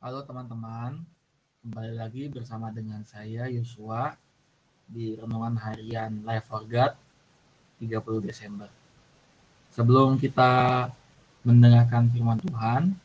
Halo 0.00 0.24
teman-teman, 0.24 0.96
kembali 1.60 2.00
lagi 2.00 2.32
bersama 2.32 2.72
dengan 2.72 3.04
saya 3.04 3.52
Yosua 3.52 4.16
di 4.88 5.12
Renungan 5.12 5.60
Harian 5.60 6.24
Life 6.24 6.48
for 6.48 6.64
God 6.64 6.96
30 7.84 8.24
Desember. 8.24 8.72
Sebelum 9.68 10.16
kita 10.16 10.88
mendengarkan 11.44 12.08
firman 12.08 12.40
Tuhan, 12.40 12.96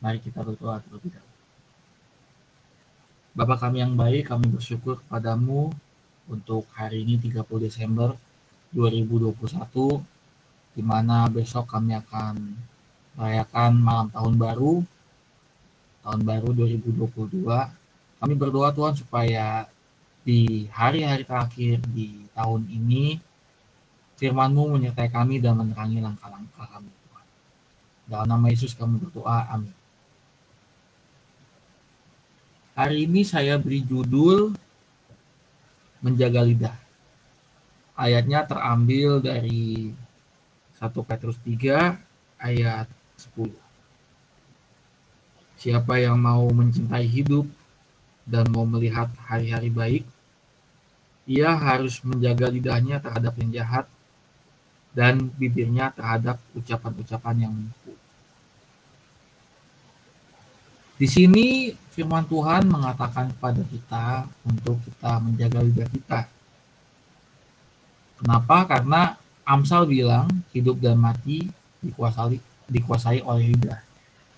mari 0.00 0.16
kita 0.24 0.40
berdoa 0.40 0.80
terlebih 0.88 1.20
dahulu. 1.20 1.36
Bapak 3.36 3.68
kami 3.68 3.84
yang 3.84 3.92
baik, 3.92 4.32
kami 4.32 4.48
bersyukur 4.48 4.96
kepadamu 5.04 5.68
untuk 6.32 6.64
hari 6.72 7.04
ini 7.04 7.20
30 7.20 7.44
Desember 7.60 8.16
2021, 8.72 10.00
di 10.72 10.80
mana 10.80 11.28
besok 11.28 11.68
kami 11.68 11.92
akan 11.92 12.56
merayakan 13.20 13.72
malam 13.76 14.08
tahun 14.08 14.40
baru, 14.40 14.95
tahun 16.06 16.22
baru 16.22 16.54
2022. 16.54 17.42
Kami 18.22 18.34
berdoa 18.38 18.70
Tuhan 18.70 18.94
supaya 18.94 19.66
di 20.22 20.70
hari-hari 20.70 21.26
terakhir 21.26 21.82
di 21.90 22.30
tahun 22.30 22.62
ini, 22.70 23.18
firman-Mu 24.14 24.78
menyertai 24.78 25.10
kami 25.10 25.42
dan 25.42 25.58
menerangi 25.58 25.98
langkah-langkah 25.98 26.66
kami 26.70 26.90
Tuhan. 26.94 27.26
Dalam 28.06 28.26
nama 28.30 28.46
Yesus 28.46 28.78
kami 28.78 29.02
berdoa, 29.02 29.50
amin. 29.50 29.74
Hari 32.78 33.10
ini 33.10 33.26
saya 33.26 33.58
beri 33.58 33.82
judul 33.82 34.54
Menjaga 36.04 36.44
Lidah. 36.46 36.76
Ayatnya 37.98 38.46
terambil 38.46 39.18
dari 39.24 39.90
1 40.76 40.92
Petrus 41.08 41.40
3 41.42 41.96
ayat 42.36 42.86
10. 43.16 43.65
Siapa 45.56 45.96
yang 45.96 46.20
mau 46.20 46.44
mencintai 46.52 47.08
hidup 47.08 47.48
dan 48.28 48.44
mau 48.52 48.68
melihat 48.68 49.08
hari-hari 49.24 49.72
baik, 49.72 50.04
ia 51.26 51.50
harus 51.56 51.98
menjaga 52.06 52.46
lidahnya 52.52 53.02
terhadap 53.02 53.34
yang 53.40 53.50
jahat 53.50 53.86
dan 54.96 55.28
bibirnya 55.36 55.92
terhadap 55.92 56.40
ucapan-ucapan 56.56 57.36
yang 57.48 57.52
menipu. 57.52 57.92
Di 60.96 61.04
sini 61.04 61.76
firman 61.92 62.24
Tuhan 62.24 62.64
mengatakan 62.72 63.28
kepada 63.36 63.60
kita 63.68 64.24
untuk 64.48 64.80
kita 64.80 65.12
menjaga 65.20 65.60
lidah 65.60 65.88
kita. 65.92 66.20
Kenapa? 68.16 68.64
Karena 68.64 69.12
Amsal 69.44 69.84
bilang 69.84 70.26
hidup 70.56 70.80
dan 70.80 70.96
mati 70.96 71.46
dikuasai 71.84 72.40
dikuasai 72.66 73.20
oleh 73.22 73.52
lidah. 73.52 73.85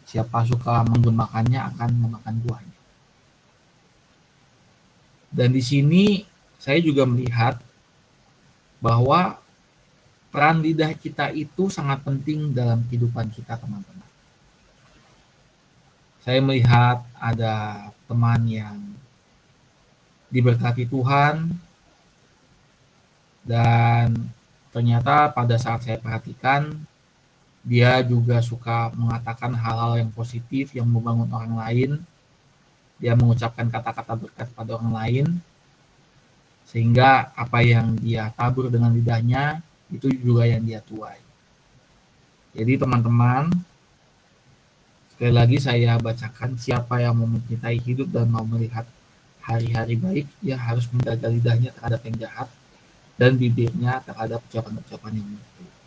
Siapa 0.09 0.41
suka 0.48 0.89
menggemakannya 0.89 1.61
akan 1.61 1.91
memakan 2.01 2.37
buahnya. 2.41 2.81
Dan 5.28 5.53
di 5.53 5.61
sini 5.61 6.25
saya 6.56 6.81
juga 6.81 7.05
melihat 7.05 7.61
bahwa 8.81 9.36
peran 10.33 10.64
lidah 10.64 10.97
kita 10.97 11.29
itu 11.36 11.69
sangat 11.69 12.01
penting 12.01 12.56
dalam 12.56 12.81
kehidupan 12.89 13.29
kita 13.36 13.61
teman-teman. 13.61 14.09
Saya 16.25 16.41
melihat 16.41 17.05
ada 17.20 17.89
teman 18.09 18.48
yang 18.48 18.77
diberkati 20.29 20.84
Tuhan 20.89 21.53
dan 23.48 24.12
ternyata 24.73 25.33
pada 25.33 25.56
saat 25.56 25.84
saya 25.84 25.97
perhatikan 25.97 26.69
dia 27.69 28.00
juga 28.00 28.41
suka 28.41 28.88
mengatakan 28.97 29.52
hal-hal 29.52 30.00
yang 30.00 30.08
positif 30.08 30.72
yang 30.72 30.88
membangun 30.88 31.28
orang 31.28 31.55
lain. 31.61 31.91
Dia 32.97 33.12
mengucapkan 33.12 33.69
kata-kata 33.69 34.24
berkat 34.24 34.48
pada 34.56 34.80
orang 34.80 34.92
lain. 34.96 35.27
Sehingga 36.64 37.29
apa 37.36 37.61
yang 37.61 37.92
dia 38.01 38.33
tabur 38.33 38.73
dengan 38.73 38.89
lidahnya 38.96 39.61
itu 39.92 40.08
juga 40.17 40.48
yang 40.48 40.64
dia 40.64 40.80
tuai. 40.80 41.20
Jadi 42.56 42.80
teman-teman, 42.80 43.52
sekali 45.12 45.33
lagi 45.36 45.61
saya 45.61 46.00
bacakan 46.00 46.56
siapa 46.56 47.05
yang 47.05 47.20
mau 47.20 47.29
mencintai 47.29 47.77
hidup 47.85 48.08
dan 48.08 48.33
mau 48.33 48.48
melihat 48.48 48.89
hari-hari 49.45 50.00
baik, 50.00 50.27
dia 50.40 50.56
harus 50.56 50.89
menjaga 50.89 51.29
lidahnya 51.29 51.68
terhadap 51.77 52.00
yang 52.05 52.17
jahat 52.17 52.48
dan 53.20 53.36
bibirnya 53.36 54.00
terhadap 54.08 54.40
ucapan-ucapan 54.48 55.20
yang 55.20 55.29
buruk 55.36 55.77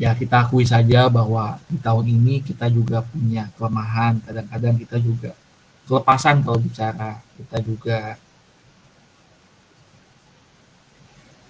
ya 0.00 0.16
kita 0.16 0.48
akui 0.48 0.64
saja 0.64 1.06
bahwa 1.12 1.60
di 1.68 1.76
tahun 1.78 2.06
ini 2.08 2.40
kita 2.44 2.68
juga 2.72 3.04
punya 3.04 3.48
kelemahan 3.56 4.20
kadang-kadang 4.24 4.74
kita 4.80 4.96
juga 4.98 5.30
kelepasan 5.84 6.40
kalau 6.40 6.58
bicara 6.58 7.20
kita 7.36 7.58
juga 7.60 7.98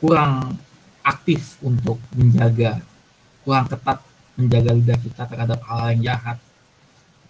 kurang 0.02 0.58
aktif 1.06 1.58
untuk 1.62 2.02
menjaga 2.14 2.82
kurang 3.46 3.70
ketat 3.70 3.98
menjaga 4.34 4.70
lidah 4.74 4.98
kita 4.98 5.22
terhadap 5.30 5.60
hal 5.62 5.94
yang 5.94 6.02
jahat 6.14 6.38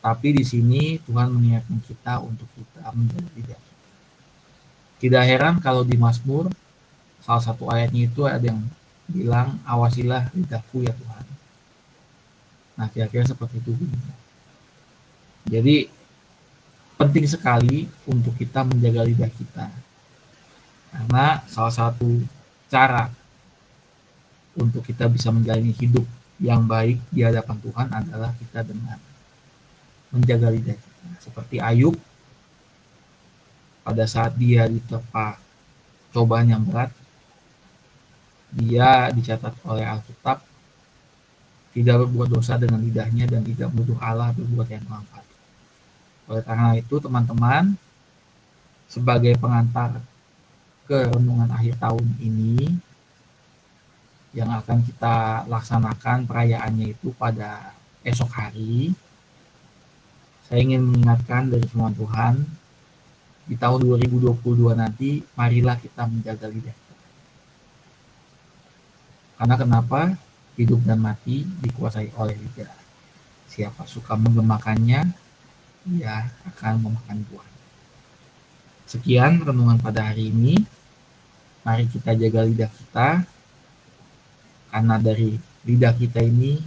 tapi 0.02 0.34
di 0.34 0.42
sini 0.42 0.98
Tuhan 1.06 1.30
mengingatkan 1.30 1.78
kita 1.86 2.18
untuk 2.18 2.50
kita 2.58 2.90
menjaga 2.90 3.30
lidah. 3.38 3.62
Tidak 4.98 5.22
heran 5.22 5.62
kalau 5.62 5.86
di 5.86 5.94
Mazmur 5.94 6.50
salah 7.22 7.38
satu 7.38 7.70
ayatnya 7.70 8.10
itu 8.10 8.26
ada 8.26 8.42
yang 8.42 8.66
bilang 9.10 9.58
awasilah 9.66 10.30
lidahku 10.34 10.86
ya 10.86 10.94
Tuhan. 10.94 11.26
Nah 12.78 12.86
kira-kira 12.90 13.26
seperti 13.26 13.58
itu. 13.58 13.72
Jadi 15.46 15.90
penting 16.96 17.26
sekali 17.26 17.90
untuk 18.06 18.34
kita 18.38 18.62
menjaga 18.62 19.02
lidah 19.02 19.30
kita. 19.32 19.66
Karena 20.92 21.40
salah 21.48 21.74
satu 21.74 22.22
cara 22.68 23.08
untuk 24.54 24.84
kita 24.84 25.08
bisa 25.08 25.32
menjalani 25.32 25.72
hidup 25.72 26.04
yang 26.38 26.66
baik 26.68 27.00
di 27.08 27.24
hadapan 27.24 27.56
Tuhan 27.58 27.88
adalah 27.90 28.30
kita 28.36 28.60
dengan 28.62 28.98
menjaga 30.12 30.48
lidah 30.52 30.76
kita. 30.76 31.08
Seperti 31.18 31.56
Ayub 31.58 31.96
pada 33.82 34.04
saat 34.06 34.38
dia 34.38 34.68
diterpa 34.70 35.40
cobaan 36.14 36.52
yang 36.52 36.62
berat, 36.62 36.92
dia 38.52 39.08
dicatat 39.12 39.56
oleh 39.64 39.84
Alkitab 39.88 40.44
tidak 41.72 42.04
berbuat 42.04 42.28
dosa 42.28 42.60
dengan 42.60 42.84
lidahnya 42.84 43.24
dan 43.24 43.40
tidak 43.40 43.72
menuduh 43.72 43.96
Allah 43.96 44.28
berbuat 44.36 44.68
yang 44.68 44.84
bermanfaat. 44.84 45.26
Oleh 46.28 46.42
karena 46.44 46.76
itu 46.76 46.94
teman-teman 47.00 47.72
sebagai 48.92 49.32
pengantar 49.40 50.04
ke 50.84 51.08
renungan 51.08 51.48
akhir 51.48 51.80
tahun 51.80 52.04
ini 52.20 52.76
yang 54.36 54.52
akan 54.52 54.84
kita 54.84 55.48
laksanakan 55.48 56.28
perayaannya 56.28 56.92
itu 56.92 57.12
pada 57.16 57.72
esok 58.04 58.28
hari 58.32 58.92
saya 60.48 60.68
ingin 60.68 60.84
mengingatkan 60.84 61.48
dari 61.48 61.64
semua 61.68 61.88
Tuhan 61.96 62.44
di 63.48 63.56
tahun 63.56 63.80
2022 63.88 64.36
nanti 64.76 65.24
marilah 65.36 65.76
kita 65.80 66.04
menjaga 66.04 66.48
lidah 66.48 66.76
karena 69.42 69.58
kenapa? 69.58 70.14
Hidup 70.54 70.86
dan 70.86 71.02
mati 71.02 71.42
dikuasai 71.42 72.14
oleh 72.14 72.38
lidah. 72.38 72.70
Siapa 73.50 73.82
suka 73.90 74.14
menggemakannya, 74.14 75.02
ia 75.98 76.30
akan 76.46 76.86
memakan 76.86 77.26
buah. 77.26 77.48
Sekian 78.86 79.42
renungan 79.42 79.82
pada 79.82 80.14
hari 80.14 80.30
ini. 80.30 80.62
Mari 81.66 81.90
kita 81.90 82.14
jaga 82.14 82.46
lidah 82.46 82.70
kita. 82.70 83.26
Karena 84.70 84.94
dari 85.02 85.34
lidah 85.66 85.90
kita 85.90 86.22
ini 86.22 86.62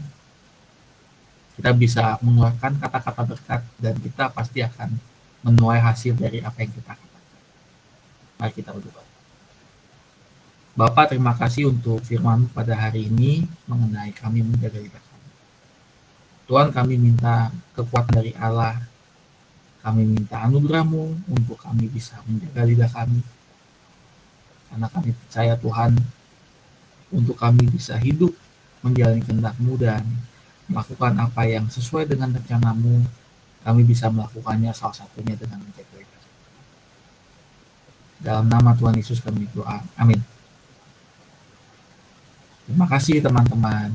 kita 1.56 1.72
bisa 1.72 2.20
mengeluarkan 2.20 2.76
kata-kata 2.76 3.24
berkat 3.24 3.62
dan 3.80 3.96
kita 4.04 4.28
pasti 4.36 4.60
akan 4.60 5.00
menuai 5.48 5.80
hasil 5.80 6.12
dari 6.12 6.44
apa 6.44 6.60
yang 6.60 6.76
kita 6.76 6.92
katakan. 6.92 7.24
Mari 8.36 8.52
kita 8.52 8.76
berdoa. 8.76 9.15
Bapak 10.76 11.16
terima 11.16 11.32
kasih 11.32 11.72
untuk 11.72 12.04
firman 12.04 12.52
pada 12.52 12.76
hari 12.76 13.08
ini 13.08 13.48
mengenai 13.64 14.12
kami 14.12 14.44
menjaga 14.44 14.76
lidah 14.76 15.00
kami. 15.00 15.28
Tuhan 16.52 16.68
kami 16.76 17.00
minta 17.00 17.48
kekuatan 17.80 18.12
dari 18.12 18.36
Allah. 18.36 18.84
Kami 19.80 20.04
minta 20.04 20.44
anugerahmu 20.44 21.32
untuk 21.32 21.56
kami 21.64 21.88
bisa 21.88 22.20
menjaga 22.28 22.68
lidah 22.68 22.92
kami. 22.92 23.24
Karena 24.68 24.92
kami 24.92 25.16
percaya 25.16 25.56
Tuhan 25.56 25.96
untuk 27.08 27.40
kami 27.40 27.72
bisa 27.72 27.96
hidup 27.96 28.36
menjalani 28.84 29.24
kehendakmu 29.24 29.80
dan 29.80 30.04
melakukan 30.68 31.16
apa 31.24 31.48
yang 31.48 31.72
sesuai 31.72 32.04
dengan 32.04 32.36
rencanamu. 32.36 33.00
Kami 33.64 33.82
bisa 33.88 34.12
melakukannya 34.12 34.76
salah 34.76 35.08
satunya 35.08 35.40
dengan 35.40 35.64
menjaga 35.64 35.96
lidah. 36.04 36.24
Dalam 38.20 38.52
nama 38.52 38.76
Tuhan 38.76 39.00
Yesus 39.00 39.24
kami 39.24 39.48
doa. 39.56 39.80
Amin. 39.96 40.35
Terima 42.66 42.90
kasih 42.90 43.22
teman-teman. 43.22 43.94